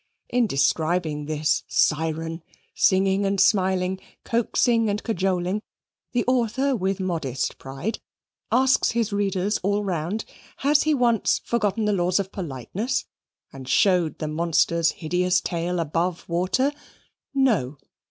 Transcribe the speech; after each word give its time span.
In 0.29 0.47
describing 0.47 1.25
this 1.27 1.61
Siren, 1.67 2.41
singing 2.73 3.23
and 3.23 3.39
smiling, 3.39 3.99
coaxing 4.23 4.89
and 4.89 5.03
cajoling, 5.03 5.61
the 6.11 6.25
author, 6.25 6.75
with 6.75 6.99
modest 6.99 7.59
pride, 7.59 7.99
asks 8.51 8.93
his 8.93 9.13
readers 9.13 9.59
all 9.61 9.83
round, 9.83 10.25
has 10.65 10.81
he 10.81 10.95
once 10.95 11.39
forgotten 11.45 11.85
the 11.85 11.93
laws 11.93 12.19
of 12.19 12.31
politeness, 12.31 13.05
and 13.53 13.67
showed 13.69 14.17
the 14.17 14.27
monster's 14.27 14.89
hideous 14.89 15.39
tail 15.39 15.79
above 15.79 16.27
water? 16.27 16.71
No! 17.35 17.77